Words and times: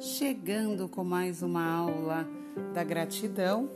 chegando 0.00 0.88
com 0.88 1.02
mais 1.02 1.42
uma 1.42 1.64
aula 1.64 2.28
da 2.72 2.84
gratidão. 2.84 3.68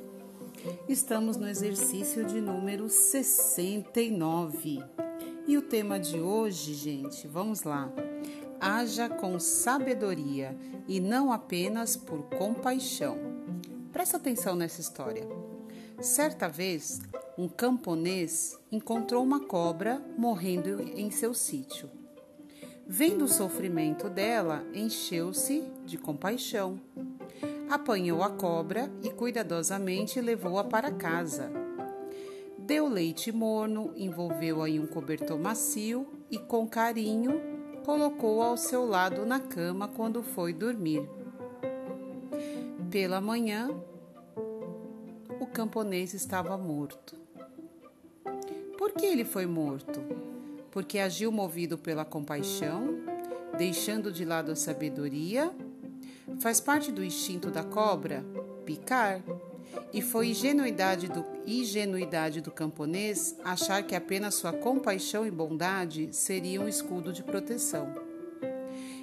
Estamos 0.89 1.37
no 1.37 1.49
exercício 1.49 2.25
de 2.25 2.41
número 2.41 2.89
69. 2.89 4.83
E 5.47 5.57
o 5.57 5.63
tema 5.63 5.99
de 5.99 6.21
hoje, 6.21 6.75
gente, 6.75 7.27
vamos 7.27 7.65
lá. 7.65 7.93
Haja 8.61 9.09
com 9.09 9.41
sabedoria 9.41 10.57
e 10.87 11.01
não 11.01 11.33
apenas 11.33 11.97
por 11.97 12.23
compaixão. 12.39 13.19
Presta 13.93 14.17
atenção 14.17 14.55
nessa 14.55 14.81
história. 14.81 15.27
Certa 16.01 16.49
vez, 16.49 17.01
um 17.37 17.49
camponês 17.49 18.57
encontrou 18.71 19.25
uma 19.25 19.41
cobra 19.41 20.01
morrendo 20.17 20.81
em 20.97 21.11
seu 21.11 21.35
sítio. 21.35 22.02
Vendo 22.87 23.25
o 23.25 23.29
sofrimento 23.29 24.11
dela, 24.11 24.65
encheu-se 24.75 25.63
de 25.85 25.97
compaixão. 25.97 26.81
Apanhou 27.71 28.23
a 28.23 28.31
cobra 28.31 28.91
e 29.03 29.11
cuidadosamente 29.11 30.21
levou-a 30.21 30.65
para 30.65 30.91
casa. 30.91 31.51
Deu 32.59 32.89
leite 32.89 33.33
morno, 33.33 33.93
envolveu-a 33.97 34.69
em 34.69 34.79
um 34.79 34.87
cobertor 34.87 35.39
macio 35.39 36.07
e, 36.31 36.39
com 36.39 36.67
carinho, 36.67 37.41
colocou-a 37.85 38.47
ao 38.47 38.57
seu 38.57 38.85
lado 38.85 39.25
na 39.25 39.41
cama 39.41 39.89
quando 39.89 40.23
foi 40.23 40.53
dormir. 40.53 41.09
Pela 42.91 43.21
manhã, 43.21 43.71
o 45.41 45.47
camponês 45.47 46.15
estava 46.15 46.57
morto. 46.59 47.17
Por 48.77 48.93
que 48.93 49.07
ele 49.07 49.25
foi 49.25 49.47
morto? 49.47 50.32
Porque 50.73 50.99
agiu 50.99 51.31
movido 51.31 51.79
pela 51.79 52.05
compaixão, 52.05 52.99
deixando 53.57 54.11
de 54.11 54.25
lado 54.25 54.51
a 54.51 54.57
sabedoria. 54.57 55.53
Faz 56.41 56.61
parte 56.61 56.91
do 56.91 57.05
instinto 57.05 57.49
da 57.49 57.63
cobra 57.63 58.25
picar. 58.67 59.23
E 59.93 60.03
foi 60.03 60.31
ingenuidade 60.31 61.07
do, 61.07 61.25
ingenuidade 61.47 62.41
do 62.41 62.51
camponês 62.51 63.37
achar 63.45 63.85
que 63.85 63.95
apenas 63.95 64.35
sua 64.35 64.53
compaixão 64.53 65.25
e 65.25 65.31
bondade 65.31 66.09
seriam 66.11 66.65
um 66.65 66.69
escudo 66.69 67.13
de 67.13 67.23
proteção. 67.23 67.95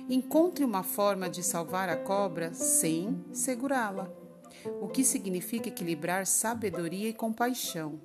Encontre 0.10 0.66
uma 0.66 0.84
forma 0.84 1.30
de 1.30 1.42
salvar 1.42 1.88
a 1.88 1.96
cobra 1.96 2.54
sem 2.54 3.24
segurá-la 3.32 4.12
o 4.82 4.88
que 4.88 5.04
significa 5.04 5.70
equilibrar 5.70 6.26
sabedoria 6.26 7.10
e 7.10 7.14
compaixão. 7.14 8.00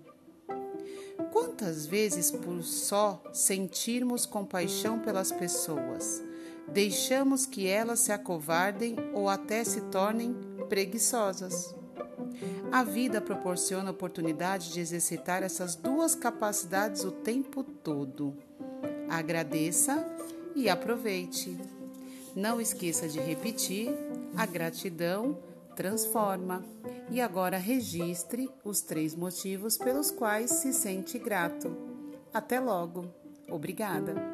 Quantas 1.33 1.87
vezes, 1.87 2.31
por 2.31 2.63
só 2.63 3.23
sentirmos 3.33 4.27
compaixão 4.27 4.99
pelas 4.99 5.31
pessoas, 5.31 6.23
deixamos 6.69 7.47
que 7.47 7.67
elas 7.67 8.01
se 8.01 8.13
acovardem 8.13 8.97
ou 9.13 9.29
até 9.29 9.63
se 9.65 9.81
tornem 9.83 10.35
preguiçosas? 10.69 11.75
A 12.73 12.83
vida 12.83 13.21
proporciona 13.21 13.89
a 13.89 13.93
oportunidade 13.93 14.73
de 14.73 14.81
exercitar 14.81 15.43
essas 15.43 15.77
duas 15.77 16.15
capacidades 16.15 17.05
o 17.05 17.13
tempo 17.13 17.63
todo. 17.63 18.35
Agradeça 19.09 20.05
e 20.57 20.69
aproveite. 20.69 21.57
Não 22.35 22.61
esqueça 22.61 23.09
de 23.09 23.21
repetir 23.21 23.95
a 24.37 24.45
gratidão 24.45 25.39
transforma. 25.75 26.65
E 27.11 27.21
agora 27.21 27.59
registre 27.59 28.49
os 28.65 28.81
três 28.81 29.15
motivos 29.15 29.77
pelos 29.77 30.11
quais 30.11 30.51
se 30.51 30.73
sente 30.73 31.19
grato. 31.19 31.77
Até 32.33 32.59
logo. 32.59 33.07
Obrigada. 33.49 34.34